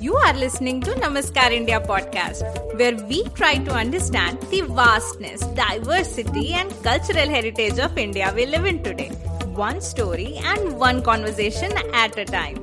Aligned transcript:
You 0.00 0.14
are 0.14 0.32
listening 0.32 0.80
to 0.82 0.92
Namaskar 0.92 1.50
India 1.50 1.80
podcast, 1.80 2.42
where 2.78 2.94
we 3.08 3.24
try 3.30 3.58
to 3.58 3.72
understand 3.72 4.40
the 4.42 4.60
vastness, 4.60 5.40
diversity, 5.56 6.52
and 6.52 6.70
cultural 6.84 7.28
heritage 7.28 7.80
of 7.80 7.98
India 7.98 8.32
we 8.36 8.46
live 8.46 8.64
in 8.64 8.80
today. 8.84 9.08
One 9.56 9.80
story 9.80 10.36
and 10.44 10.78
one 10.78 11.02
conversation 11.02 11.74
at 12.04 12.16
a 12.16 12.24
time. 12.24 12.62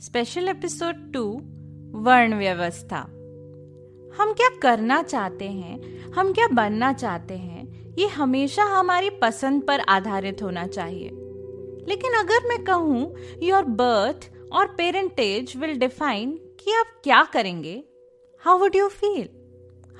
Special 0.00 0.48
episode 0.48 1.12
two 1.12 1.24
वर्ण 2.08 2.38
व्यवस्था 2.38 2.98
हम 4.18 4.32
क्या 4.40 4.48
करना 4.62 5.02
चाहते 5.02 5.48
हैं 5.52 6.12
हम 6.16 6.32
क्या 6.32 6.48
बनना 6.54 6.92
चाहते 6.92 7.36
हैं 7.36 7.94
ये 7.98 8.06
हमेशा 8.18 8.64
हमारी 8.76 9.10
पसंद 9.22 9.62
पर 9.68 9.80
आधारित 9.96 10.42
होना 10.42 10.66
चाहिए 10.66 11.08
लेकिन 11.88 12.14
अगर 12.18 12.48
मैं 12.48 12.62
कहूँ 12.64 13.12
योर 13.42 13.64
बर्थ 13.80 14.30
और 14.54 14.66
पेरेंटेज 14.66 15.52
विल 15.56 15.78
डिफाइन 15.78 16.30
कि 16.60 16.72
आप 16.72 16.86
क्या 17.04 17.22
करेंगे? 17.22 17.72
How 18.42 18.58
would 18.58 18.76
you 18.76 18.88
feel 18.88 19.28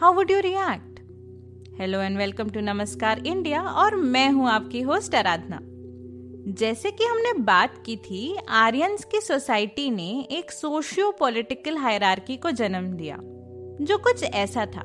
how 0.01 0.13
would 0.13 0.31
you 0.31 0.41
react 0.41 1.01
hello 1.81 2.01
and 2.01 2.19
welcome 2.19 2.51
to 2.51 2.61
Namaskar 2.61 3.19
India 3.19 3.63
और 3.63 3.97
मैं 3.97 4.29
हूँ 4.31 4.49
आपकी 4.49 4.81
होस्ट 4.81 5.15
आराधना। 5.15 5.59
जैसे 6.53 6.91
कि 6.91 7.05
हमने 7.05 7.33
बात 7.39 7.83
की 7.87 7.97
थी 7.97 8.37
आर्यंस 8.49 9.05
की 9.05 9.21
सोसाइटी 9.21 9.91
ने 9.91 10.09
एक 10.31 10.51
सोशियो 10.51 11.11
पॉलिटिकल 11.11 11.77
हायरार्की 11.77 12.37
को 12.37 12.51
जन्म 12.51 12.87
दिया, 12.93 13.19
जो 13.81 13.99
कुछ 13.99 14.23
ऐसा 14.25 14.67
था। 14.67 14.85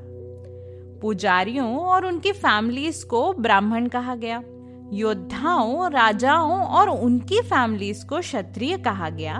पुजारियों 1.01 1.77
और 1.79 2.05
उनकी 2.05 2.31
फैमिलीज़ 2.31 3.05
को 3.05 3.21
ब्राह्मण 3.33 3.87
कहा 3.87 4.15
गया, 4.15 4.41
योद्धाओं, 4.93 5.89
राजाओं 5.91 6.59
और 6.59 6.89
उनकी 6.89 7.41
फैमिलीज़ 7.41 8.05
को 8.05 8.19
क्षत्रिय 8.19 8.77
कहा 8.77 9.09
गया 9.09 9.39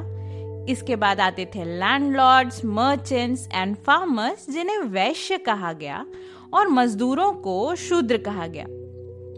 इसके 0.70 0.96
बाद 0.96 1.20
आते 1.20 1.46
थे 1.56 1.64
लैंडलॉर्ड्स 1.80 2.64
मर्चेंट्स 2.66 3.48
एंड 3.54 3.76
फार्मर्स 3.86 4.50
जिन्हें 4.50 4.80
वैश्य 4.92 5.38
कहा 5.38 5.74
गया 5.74 6.06
और 6.54 6.68
मजदूरों 6.68 7.32
को 7.34 7.76
शूद्र 7.76 8.18
कहा 8.18 8.48
गया। 8.48 8.66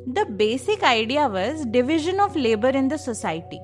The 0.09 0.25
basic 0.37 0.83
idea 0.83 1.27
was 1.27 1.67
division 1.69 2.19
of 2.19 2.37
labour 2.37 2.75
in 2.75 2.87
the 2.87 2.95
society 2.97 3.59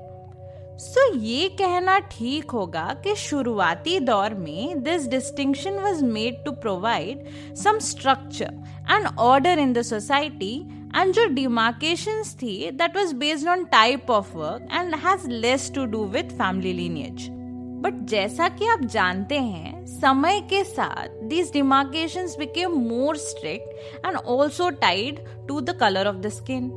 so 0.80 1.14
ये 1.16 1.48
कहना 1.50 1.98
ठीक 2.12 2.52
होगा 2.52 2.86
कि 3.04 3.16
शुरुआती 3.16 4.00
दौर 4.00 4.34
में 4.34 4.84
this 4.84 5.08
distinction 5.08 5.80
was 5.80 6.04
made 6.06 6.44
to 6.46 6.52
provide 6.62 7.26
some 7.64 7.80
structure 7.80 8.54
and 8.92 9.08
order 9.20 9.60
in 9.60 9.74
the 9.74 9.82
society 9.82 10.56
and 10.96 11.14
जो 11.14 11.26
डिमार्केशन 11.34 12.22
थी 12.42 12.70
that 12.72 12.98
was 12.98 13.16
based 13.16 13.48
on 13.48 13.64
type 13.72 14.12
of 14.12 14.36
work 14.38 14.68
and 14.74 14.96
has 15.06 15.28
less 15.30 15.72
to 15.76 15.86
do 15.86 16.04
with 16.14 16.38
family 16.38 16.74
lineage 16.74 17.37
but 17.78 17.94
जैसा 17.94 18.50
कि 18.50 18.68
आप 18.68 18.80
जानते 18.82 19.36
हैं, 19.36 19.86
समय 19.86 20.42
के 20.42 20.64
साथ 20.64 21.08
these 21.24 21.52
demarcation 21.52 22.28
became 22.40 22.72
more 22.72 23.18
strict 23.18 24.06
and 24.06 24.16
also 24.16 24.70
tied 24.70 25.20
to 25.48 25.62
the 25.62 25.70
colour 25.70 26.08
of 26.08 26.16
the 26.16 26.30
skin 26.30 26.72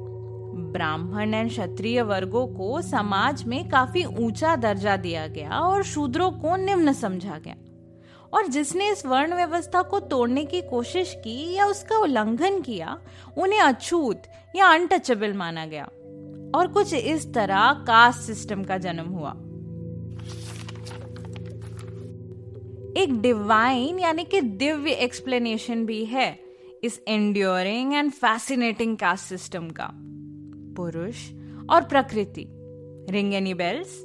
Brahmin 0.72 1.34
and 1.34 1.50
Kshatriya 1.50 2.02
वर्गों 2.02 2.46
को 2.46 2.82
समाज 2.82 3.44
में 3.44 3.68
काफ़ी 3.68 4.04
ऊँचा 4.04 4.56
दर्जा 4.56 4.96
दिया 4.96 5.26
गया 5.26 5.50
और 5.50 5.82
शूद्रों 5.82 6.30
को 6.30 6.56
निम्न 6.56 6.92
समझा 6.92 7.38
गया। 7.38 7.54
और 8.32 8.46
जिसने 8.46 8.90
इस 8.90 9.06
वर्ण 9.06 9.34
व्यवस्था 9.34 9.82
को 9.82 10.00
तोड़ने 10.00 10.44
की 10.44 10.62
कोशिश 10.62 11.14
की 11.18 11.54
या 11.54 11.66
उसका 11.66 11.98
उल्लंघन 11.98 12.60
किया, 12.60 12.98
उन्हें 13.38 13.60
अछूत 13.60 14.22
या 14.56 14.66
अनटचेबल 14.66 15.32
माना 15.32 15.66
गया। 15.66 15.84
और 16.54 16.68
कुछ 16.68 16.94
इस 16.94 17.34
तरह 17.34 17.72
कास्ट 17.72 18.20
सिस्टम 18.20 18.64
का 18.64 18.78
जन्म 18.78 19.06
हुआ। 19.06 19.34
एक 22.96 23.20
डिवाइन 23.20 23.98
यानी 23.98 24.24
कि 24.24 24.40
दिव्य 24.40 24.92
एक्सप्लेनेशन 24.92 25.84
भी 25.86 26.04
है 26.04 26.38
इस 26.84 27.00
enduring 27.08 27.94
and 27.94 28.10
fascinating 28.10 28.96
caste 28.96 29.24
system 29.24 29.68
का। 29.70 29.90
पुरुष 30.76 31.16
और 31.70 31.84
प्रकृति 31.84 32.46
रिंग 33.10 33.34
एनी 33.34 33.54
बेल्स 33.54 34.00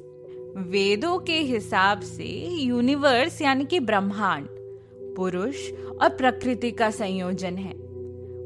वेदों 0.57 1.17
के 1.19 1.39
हिसाब 1.39 2.01
से 2.01 2.27
यूनिवर्स 2.61 3.41
यानी 3.41 3.65
कि 3.65 3.79
ब्रह्मांड, 3.79 4.47
पुरुष 5.15 5.71
और 6.01 6.09
प्रकृति 6.09 6.71
का 6.71 6.89
संयोजन 6.91 7.57
है। 7.57 7.73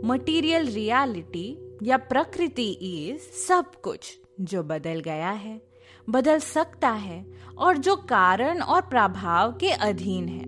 मटेरियल 0.08 0.68
रियलिटी 0.68 1.58
या 1.84 1.98
प्रकृति 1.98 2.70
इज़ 2.72 3.20
सब 3.48 3.72
कुछ 3.82 4.18
जो 4.42 4.64
बदल 4.64 5.00
गया 5.00 5.32
है, 5.32 5.62
बदल 6.10 6.40
सकता 6.40 6.90
है 6.90 7.26
और 7.60 7.78
जो 7.78 7.96
कारण 8.10 8.62
और 8.62 8.82
प्रभाव 8.82 9.52
के 9.52 9.72
अधीन 9.72 10.28
है। 10.28 10.44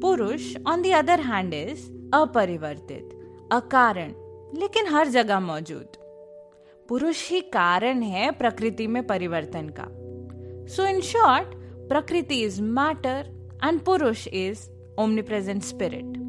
Purusha 0.00 0.54
on 0.68 0.82
the 0.82 0.92
other 0.94 1.20
hand 1.20 1.54
is 1.54 1.90
अपरिवर्तित, 2.14 3.10
अकारण, 3.52 4.12
लेकिन 4.58 4.88
हर 4.88 5.08
जगह 5.08 5.40
मौजूद। 5.40 5.96
पुरुष 6.88 7.28
ही 7.30 7.40
कारण 7.52 8.02
है 8.02 8.30
प्रकृति 8.30 8.86
में 8.86 9.06
परिवर्तन 9.06 9.68
का। 9.78 9.86
So 10.74 10.86
in 10.86 11.00
short 11.00 11.54
Prakriti 11.88 12.40
is 12.42 12.60
matter 12.62 13.30
and 13.64 13.80
Purusha 13.80 14.26
is 14.28 14.68
omnipresent 15.22 15.62
spirit 15.62 16.22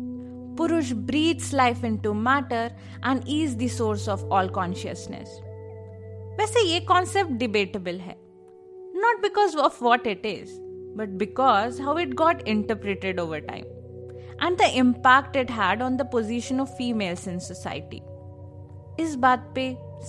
Purusha 0.57 0.91
breathes 1.07 1.53
life 1.53 1.83
into 1.97 2.13
matter 2.13 2.71
and 3.07 3.21
is 3.29 3.57
the 3.57 3.67
source 3.67 4.09
of 4.09 4.23
all 4.25 4.49
consciousness 4.49 5.39
वैसे 6.39 6.61
ये 6.63 6.79
कॉन्सेप्ट 6.85 7.31
डिबेटेबल 7.31 7.99
है। 7.99 8.24
Not 8.95 9.21
because 9.21 9.55
of 9.55 9.79
what 9.81 10.05
it 10.07 10.25
is, 10.25 10.59
but 10.95 11.17
because 11.17 11.79
how 11.79 11.97
it 11.97 12.15
got 12.15 12.47
interpreted 12.47 13.19
over 13.19 13.41
time 13.41 13.65
and 14.39 14.57
the 14.57 14.77
impact 14.77 15.35
it 15.35 15.49
had 15.49 15.81
on 15.81 15.97
the 15.97 16.05
position 16.05 16.59
of 16.59 16.77
females 16.77 17.27
in 17.27 17.39
society. 17.39 18.01
इस 18.99 19.15
बात 19.15 19.51
पे 19.55 19.65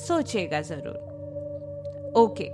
सोचेगा 0.07 0.61
ज़रूर 0.63 2.13
okay 2.17 2.45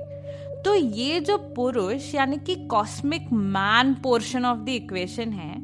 तो 0.62 0.74
ये 0.74 1.18
जो 1.20 1.36
पुरुष 1.56 2.14
यानी 2.14 2.36
कि 2.46 2.54
cosmic 2.70 3.26
man 3.32 3.92
portion 4.02 4.44
of 4.44 4.58
the 4.58 4.68
equation 4.68 5.32
है 5.32 5.56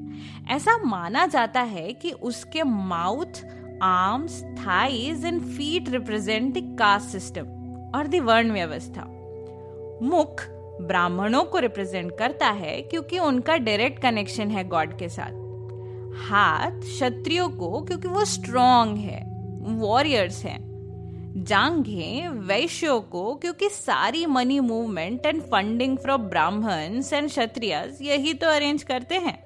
ऐसा 0.55 0.77
माना 0.85 1.27
जाता 1.27 1.61
है 1.73 1.93
कि 2.03 2.13
उसके 2.31 2.63
mouth 2.63 3.43
arms 3.83 4.43
thighs 4.59 5.25
and 5.25 5.41
feet 5.57 5.89
represent 5.91 6.53
the 6.59 6.67
caste 6.79 7.09
system 7.13 7.49
और 7.97 8.07
द 8.07 8.21
वर्ण 8.25 8.53
व्यवस्था 8.53 9.07
मुख 10.03 10.47
ब्राह्मणों 10.81 11.43
को 11.45 11.59
रिप्रेजेंट 11.59 12.13
करता 12.19 12.49
है 12.49 12.81
क्योंकि 12.83 13.19
उनका 13.19 13.57
डायरेक्ट 13.57 14.03
कनेक्शन 14.03 14.51
है 14.51 14.65
गॉड 14.69 14.97
के 14.99 15.09
साथ। 15.09 15.47
हाथ 16.29 16.81
क्षत्रियो 16.81 17.49
को, 17.49 17.81
क्योंकि 17.81 18.09
वो 18.09 18.25
स्ट्रॉन्ग 18.25 18.97
है 18.97 19.21
वॉरियर्स 19.79 20.45
हैं। 20.45 20.67
जांघे 21.45 22.29
वैश्यों 22.29 23.01
को, 23.01 23.35
क्योंकि 23.35 23.69
सारी 23.69 24.27
money 24.27 24.61
movement 24.61 25.27
and 25.27 25.43
funding 25.43 25.99
from 25.99 26.23
Brahmins 26.23 27.13
and 27.13 27.29
Kshatriya 27.29 27.97
यही 28.03 28.35
तो 28.35 28.47
अरेंज 28.47 28.83
करते 28.83 29.15
हैं। 29.15 29.39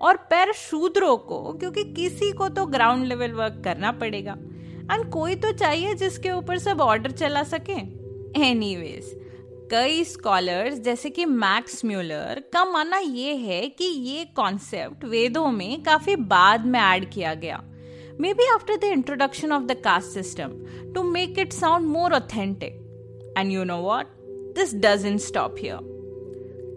और 0.00 0.16
पैर 0.30 0.52
शूद्रों 0.52 1.16
को, 1.16 1.52
क्योंकि 1.52 1.84
किसी 1.84 2.32
को 2.32 2.48
तो 2.48 2.66
ग्राउंड 2.66 3.06
लेवल 3.06 3.32
वर्क 3.32 3.60
करना 3.64 3.92
पड़ेगा। 3.92 4.36
एंड 4.92 5.10
कोई 5.10 5.34
तो 5.34 5.52
चाहिए 5.52 5.94
जिसके 5.94 6.30
ऊपर 6.30 6.58
सब 6.58 6.80
ऑर्डर 6.80 7.10
चला 7.10 7.42
सके। 7.42 7.78
एनीवेज 8.42 9.21
कई 9.72 10.02
स्कॉलर्स 10.04 10.78
जैसे 10.78 11.10
कि 11.10 11.24
मैक्स 11.24 11.84
म्यूलर 11.84 12.42
का 12.52 12.64
मानना 12.64 12.96
ये 12.98 13.34
है 13.34 13.60
कि 13.68 13.84
ये 13.84 14.24
कॉन्सेप्ट 14.36 15.04
वेदों 15.04 15.50
में 15.52 15.82
काफ़ी 15.82 16.16
बाद 16.16 16.66
में 16.66 16.78
ऐड 16.80 17.08
किया 17.10 17.32
गया। 17.34 17.60
Maybe 18.34 18.46
after 18.54 18.76
the 18.76 18.84
introduction 18.84 19.52
of 19.52 19.62
the 19.62 19.76
caste 19.84 20.08
system 20.08 20.52
to 20.94 21.02
make 21.02 21.38
it 21.38 21.52
sound 21.52 21.86
more 21.86 22.14
authentic 22.14 23.34
and 23.38 23.52
you 23.52 23.64
know 23.64 23.78
what 23.78 24.12
this 24.56 24.74
doesn't 24.76 25.20
stop 25.20 25.56
here 25.58 25.78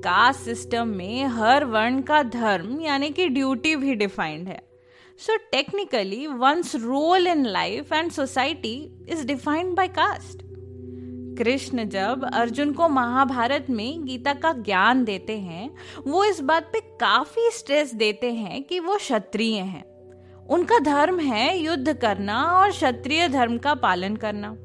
caste 0.06 0.46
system 0.46 0.88
में 0.88 1.26
हर 1.26 1.66
वर्ण 1.66 2.02
का 2.02 2.24
धर्म, 2.24 2.80
यानी 2.82 3.10
कि 3.10 3.28
ड्यूटी 3.30 3.76
भी 3.76 3.96
डिफाइंड 3.96 4.48
है। 4.48 4.62
So 5.20 5.38
technically 5.52 6.26
one's 6.28 6.76
role 6.76 7.28
in 7.28 7.46
life 7.46 7.94
and 7.94 8.12
society 8.12 8.76
is 9.10 9.28
defined 9.28 9.76
by 9.76 9.88
caste 9.88 10.44
Krishna 11.38 11.88
जब 11.90 12.30
अर्जुन 12.34 12.72
को 12.74 12.88
महाभारत 12.90 13.66
में 13.70 14.06
गीता 14.06 14.34
का 14.34 14.52
ज्ञान 14.54 15.04
देते 15.04 15.38
हैं, 15.40 15.70
वो 16.08 16.24
इस 16.26 16.40
बात 16.42 16.70
पे 16.74 16.80
काफ़ी 17.00 17.50
स्ट्रेस 17.52 17.94
देते 17.96 18.32
हैं 18.34 18.64
कि 18.64 18.80
वो 18.80 18.98
क्षत्रिय 18.98 19.60
हैं। 19.60 19.84
उनका 20.48 20.80
धर्म 20.80 21.20
है 21.20 21.58
युद्ध 21.58 21.94
करना 21.94 22.42
और 22.52 22.72
क्षत्रिय 22.72 23.28
धर्म 23.30 23.58
का 23.58 23.74
पालन 23.76 24.16
करना। 24.16 24.56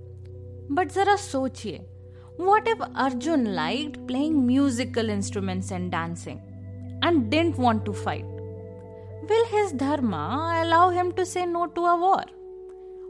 बट 0.72 0.92
जरा 0.92 1.16
सोचिए 1.16 1.78
what 2.40 2.68
if 2.68 2.82
Arjun 2.82 3.46
like 3.46 3.96
playing 4.06 4.36
musical 4.46 5.10
instruments 5.10 5.72
and 5.72 5.90
dancing 5.92 6.38
and 7.04 7.24
didn't 7.30 7.58
want 7.58 7.84
to 7.84 7.92
fight 7.92 8.24
will 9.30 9.44
his 9.48 9.74
dharma 9.74 10.14
allow 10.14 10.90
him 10.90 11.10
to 11.10 11.24
say 11.24 11.46
no 11.46 11.64
to 11.66 11.84
a 11.84 11.94
war 11.94 12.38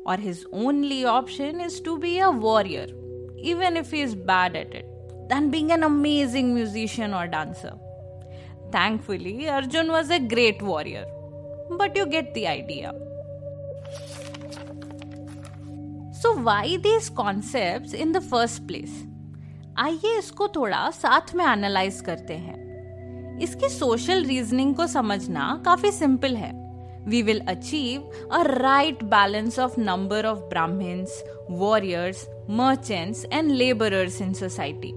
और 0.06 0.20
his 0.20 0.44
only 0.54 1.02
option 1.04 1.60
is 1.60 1.82
to 1.84 1.96
be 1.96 2.16
a 2.18 2.28
warrior 2.28 2.99
even 3.42 3.76
if 3.76 3.90
he 3.90 4.00
is 4.00 4.14
bad 4.14 4.56
at 4.56 4.74
it, 4.74 4.86
than 5.28 5.50
being 5.50 5.70
an 5.72 5.82
amazing 5.82 6.54
musician 6.54 7.14
or 7.14 7.26
dancer. 7.26 7.72
Thankfully, 8.72 9.48
Arjun 9.48 9.88
was 9.88 10.10
a 10.10 10.18
great 10.18 10.62
warrior. 10.62 11.06
But 11.70 11.96
you 11.96 12.06
get 12.06 12.34
the 12.34 12.46
idea. 12.46 12.92
So, 16.12 16.36
why 16.36 16.76
these 16.76 17.08
concepts 17.08 17.92
in 17.92 18.12
the 18.12 18.20
first 18.20 18.66
place? 18.66 19.06
आइए 19.78 20.16
इसको 20.18 20.48
थोड़ा 20.56 20.90
साथ 20.90 21.34
में 21.34 21.44
analyse 21.44 22.00
करते 22.06 22.34
हैं 22.34 23.38
इसकी 23.42 23.68
social 23.68 24.24
reasoning 24.24 24.74
को 24.76 24.86
समझना 24.86 25.62
काफ़ी 25.64 25.92
सिंपल 25.92 26.36
है 26.36 26.50
we 27.06 27.22
will 27.22 27.40
achieve 27.46 28.02
a 28.30 28.44
right 28.62 29.08
balance 29.08 29.58
of 29.58 29.76
number 29.78 30.20
of 30.20 30.48
Brahmins, 30.50 31.10
warriors, 31.48 32.26
merchants, 32.48 33.24
and 33.30 33.56
laborers 33.56 34.20
in 34.20 34.34
society. 34.34 34.94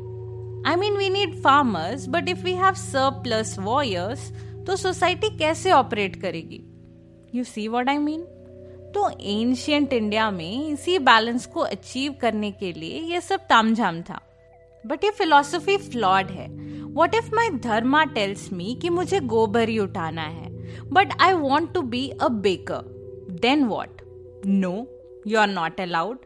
I 0.66 0.76
mean, 0.76 0.96
we 0.96 1.10
need 1.10 1.36
farmers, 1.36 2.08
but 2.08 2.30
if 2.30 2.44
we 2.44 2.54
have 2.54 2.78
surplus 2.78 3.58
warriors, 3.58 4.32
तो 4.66 4.76
society 4.76 5.30
कैसे 5.38 5.72
operate 5.72 6.16
करेगी 6.22 6.60
you 7.36 7.44
see 7.44 7.68
what 7.68 7.90
I 7.90 7.98
mean 7.98 8.22
तो 8.96 9.10
ancient 9.22 9.94
India 9.94 10.30
में 10.32 10.68
इसी 10.68 10.98
balance 11.00 11.46
को 11.54 11.62
achieve 11.62 12.16
करने 12.22 12.52
के 12.52 12.72
लिए 12.74 13.00
ये 13.14 13.22
सब 13.22 13.46
तामझाम 13.50 14.02
था 14.10 14.20
बट 14.84 15.04
ये 15.04 15.12
फिलोसफी 15.18 15.78
फ्लॉड 15.90 16.32
है 16.32 16.48
what 16.94 17.16
if 17.16 17.36
my 17.36 17.50
dharma 17.64 18.04
tells 18.16 18.52
me 18.54 18.78
कि 18.82 18.90
मुझे 18.90 19.20
गोबर 19.36 19.70
ही 19.70 19.78
उठाना 19.80 20.22
है 20.22 20.53
but 20.90 21.16
I 21.20 21.34
want 21.36 21.74
to 21.76 21.84
be 21.84 22.14
a 22.20 22.30
baker. 22.30 22.84
Then 23.28 23.68
what? 23.68 24.02
No, 24.44 24.88
you 25.26 25.38
are 25.38 25.48
not 25.48 25.80
allowed. 25.80 26.20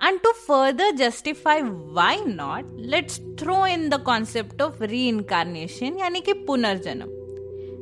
And 0.00 0.22
to 0.22 0.32
further 0.46 0.92
justify 0.94 1.60
why 1.60 2.16
not, 2.16 2.64
let's 2.76 3.20
throw 3.36 3.64
in 3.64 3.90
the 3.90 3.98
concept 3.98 4.60
of 4.60 4.80
reincarnation 4.80 5.98
यानी 5.98 6.20
कि 6.20 6.32
पुनर्जन्म 6.46 7.18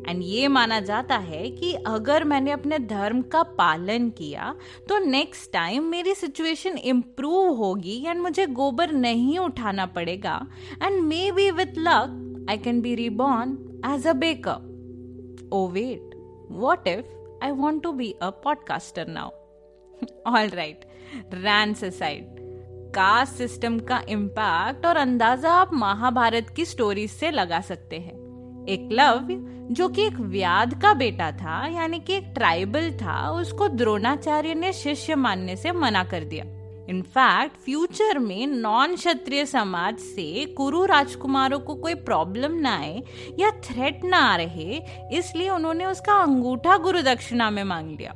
and 0.09 0.23
ये 0.23 0.49
माना 0.49 0.79
जाता 0.81 1.17
है 1.17 1.49
कि 1.51 1.73
अगर 1.87 2.25
मैंने 2.25 2.51
अपने 2.51 2.79
धर्म 2.79 3.21
का 3.33 3.43
पालन 3.59 4.09
किया 4.19 4.55
तो 4.89 4.99
नेक्स्ट 5.05 5.53
टाइम 5.53 5.85
मेरी 5.91 6.15
सिचुएशन 6.15 6.79
इम्प्रूव 6.93 7.53
होगी 7.57 7.97
एंड 8.07 8.21
मुझे 8.23 8.47
गोबर 8.61 8.93
नहीं 8.93 9.39
उठाना 9.39 9.87
पड़ेगा 9.97 10.41
and 10.83 11.01
maybe 11.33 11.51
with 11.51 11.79
luck 11.79 12.47
I 12.51 12.59
can 12.65 12.81
be 12.81 12.95
reborn 12.95 13.57
as 13.95 14.07
a 14.07 14.13
backup 14.25 15.51
O 15.53 15.67
wait 15.69 16.08
What 16.49 16.87
if 16.87 17.05
I 17.43 17.53
want 17.53 17.83
to 17.83 17.93
be 17.93 18.17
a 18.21 18.33
podcaster 18.33 19.07
now? 19.07 19.33
All 20.27 20.49
right, 20.51 20.85
rants 21.45 21.83
aside. 21.83 22.27
Caste 22.95 23.35
system 23.35 23.79
का 23.79 24.01
impact 24.09 24.87
और 24.87 24.97
अंदाज़ा 24.97 25.51
आप 25.53 25.73
महाभारत 25.73 26.49
की 26.57 26.65
स्टोरी 26.65 27.07
से 27.09 27.31
लगा 27.31 27.61
सकते 27.61 27.99
हैं 27.99 28.15
एक 28.69 28.89
लव 28.93 29.27
जो 29.73 29.89
कि 29.89 30.07
एक 30.07 30.21
व्याध 30.33 30.75
का 30.83 30.93
बेटा 30.95 31.31
था 31.33 31.67
यानी 31.67 31.99
कि 32.01 32.15
एक 32.15 32.33
ट्राइबल 32.35 32.91
था 33.03 33.19
उसको 33.31 33.69
द्रोणाचार्य 33.69 34.55
ने 34.55 34.73
शिष्य 34.73 35.15
मानने 35.15 35.57
से 35.57 35.73
मना 35.73 36.05
कर 36.05 36.25
दिया 36.25 36.45
इनफैक्ट 36.89 37.57
फ्यूचर 37.57 38.19
में 38.19 38.47
नॉन 38.47 38.95
क्षत्रिय 38.97 39.45
समाज 39.47 39.99
से 39.99 40.45
कुरु 40.57 40.85
राजकुमारों 40.85 41.59
को 41.61 41.75
कोई 41.75 41.95
प्रॉब्लम 41.95 42.55
ना 42.55 42.77
आए 42.77 43.03
या 43.39 43.51
थ्रेट 43.65 44.05
ना 44.05 44.19
आ 44.19 44.37
रहे, 44.37 44.81
इसलिए 45.13 45.51
उन्होंने 45.51 45.87
उसका 45.87 46.15
अंगूठा 46.15 46.77
गुरु 46.77 47.03
दक्षिणा 47.03 47.51
में 47.51 47.63
मांग 47.65 47.91
लिया। 47.91 48.13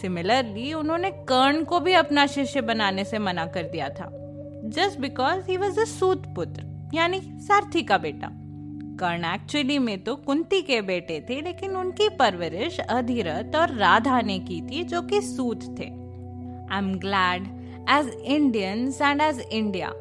सिमिलरली 0.00 0.72
उन्होंने 0.72 1.10
कर्ण 1.10 1.64
को 1.64 1.80
भी 1.80 1.92
अपना 1.92 2.26
शिष्य 2.26 2.60
बनाने 2.60 3.04
से 3.04 3.18
मना 3.18 3.46
कर 3.46 3.62
दिया 3.62 3.88
था। 3.88 4.08
Just 4.66 5.00
because 5.00 5.50
he 5.50 5.56
was 5.56 5.80
a 5.80 5.84
suta 5.84 6.26
putra 6.36 6.90
यानी 6.94 7.20
सारथी 7.20 7.82
का 7.82 7.98
बेटा। 7.98 8.28
कर्ण 9.00 9.24
एक्चुअली 9.24 9.78
में 9.78 10.02
तो 10.04 10.14
कुंती 10.16 10.60
के 10.62 10.80
बेटे 10.82 11.20
थे, 11.20 11.40
लेकिन 11.40 11.76
उनकी 11.76 12.08
परवरिश 12.08 12.78
अधिरथ 12.80 13.56
और 13.56 13.74
राधा 13.76 14.20
ने 14.20 14.38
की 14.38 14.60
थी, 14.60 14.82
जो 14.84 15.02
कि 15.02 15.20
सूत 15.22 15.64
थे। 15.78 15.84
I 15.84 16.78
am 16.78 16.94
glad 16.98 17.48
as 17.87 18.07
Indians 18.23 19.01
and 19.01 19.21
as 19.21 19.39
India. 19.49 19.93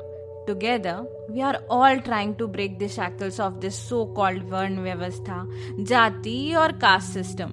Together, 0.46 1.06
we 1.28 1.42
are 1.42 1.56
all 1.68 1.98
trying 2.00 2.34
to 2.36 2.46
break 2.46 2.78
the 2.78 2.88
shackles 2.88 3.38
of 3.38 3.60
this 3.60 3.76
so 3.76 4.06
called 4.06 4.42
Varn 4.44 4.78
Vyavastha, 4.78 5.46
Jati 5.84 6.54
or 6.56 6.72
caste 6.78 7.12
system. 7.12 7.52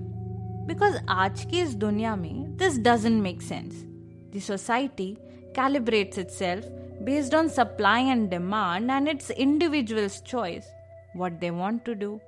Because 0.68 0.96
आज 1.10 1.44
की 1.46 1.62
इस 1.62 1.76
दुनिया 1.76 2.16
में 2.16 2.58
this 2.58 2.78
doesn't 2.78 3.22
make 3.22 3.42
sense. 3.42 3.84
The 4.32 4.40
society 4.40 5.18
calibrates 5.54 6.18
itself 6.18 6.66
based 7.04 7.34
on 7.34 7.50
supply 7.50 8.00
and 8.00 8.30
demand 8.30 8.92
and 8.92 9.08
its 9.08 9.30
individual's 9.30 10.22
choice 10.22 10.66
what 11.14 11.40
they 11.40 11.52
want 11.52 11.86
to 11.86 11.96
do, 11.96 12.20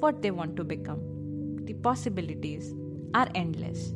what 0.00 0.22
they 0.22 0.30
want 0.30 0.56
to 0.56 0.64
become. 0.64 1.00
The 1.64 1.74
possibilities 1.74 2.74
are 3.14 3.28
endless. 3.34 3.92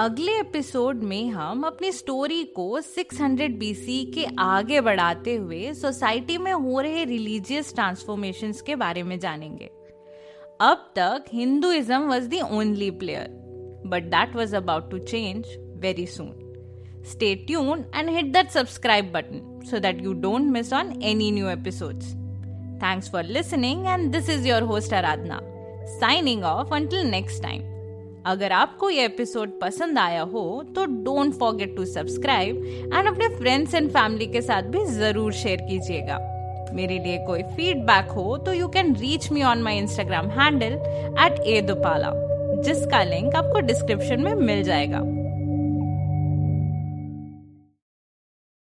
अगले 0.00 0.32
episode 0.40 1.02
में 1.02 1.30
हम 1.30 1.62
अपनी 1.62 1.92
story 1.92 2.44
को 2.44 2.80
600 2.80 3.48
BC 3.48 4.04
के 4.04 4.26
आगे 4.38 4.80
बढ़ाते 4.80 5.34
हुए 5.34 5.72
society 5.74 6.38
में 6.38 6.52
हो 6.52 6.80
रहे 6.80 7.04
रिलीजियस 7.04 7.74
ट्रांसफॉर्मेशन 7.74 8.52
के 8.66 8.76
बारे 8.76 9.02
में 9.02 9.18
जानेंगे। 9.18 9.64
अब 10.60 10.92
तक 10.96 11.24
Hinduism 11.32 11.98
was 11.98 12.28
the 12.28 12.40
only 12.40 12.90
player 12.90 13.28
but 13.86 14.02
that 14.02 14.36
was 14.36 14.56
about 14.56 14.90
to 14.90 14.98
change 14.98 15.44
very 15.58 16.06
soon 16.06 16.32
stay 17.06 17.34
tuned 17.34 17.84
and 17.94 18.10
hit 18.10 18.24
that 18.24 18.50
subscribe 18.50 19.12
button 19.12 19.60
so 19.70 19.78
that 19.78 20.02
you 20.02 20.12
don't 20.12 20.50
miss 20.50 20.72
on 20.72 21.02
any 21.02 21.30
new 21.30 21.48
episodes 21.48 22.14
thanks 22.82 23.10
for 23.10 23.24
listening 23.24 23.86
and 23.86 24.12
this 24.12 24.30
is 24.30 24.48
your 24.48 24.62
host 24.62 24.94
Aradhana 24.94 25.40
signing 25.98 26.44
off 26.44 26.74
until 26.74 27.00
next 27.00 27.42
time 27.42 27.69
अगर 28.26 28.52
आपको 28.52 28.88
ये 28.90 29.04
episode 29.04 29.50
पसंद 29.60 29.98
आया 29.98 30.22
हो 30.22 30.42
तो 30.74 30.84
don't 31.04 31.32
forget 31.34 31.74
to 31.76 31.84
subscribe 31.84 32.56
and 32.94 33.08
अपने 33.08 33.28
friends 33.36 33.74
and 33.74 33.88
family 33.90 34.26
के 34.26 34.42
साथ 34.42 34.62
भी 34.62 34.84
ज़रूर 34.86 35.32
शेयर 35.32 35.60
कीजिएगा। 35.60 36.18
मेरे 36.74 36.98
लिए 36.98 37.18
कोई 37.26 37.42
फीडबैक 37.56 38.10
हो 38.10 38.36
तो 38.36 38.52
you 38.52 38.68
can 38.68 38.94
reach 38.96 39.30
me 39.32 39.42
on 39.42 39.62
my 39.62 39.78
Instagram 39.78 40.28
handle 40.30 40.74
at 41.24 41.40
A 41.46 41.60
Dupala 41.62 42.12
जिसका 42.62 43.02
लिंक 43.04 43.34
आपको 43.34 43.60
डिस्क्रिप्शन 43.60 44.20
में 44.20 44.34
मिल 44.34 44.62
जाएगा। 44.62 45.00